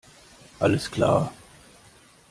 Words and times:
Alles 0.59 0.89
klar! 0.89 1.31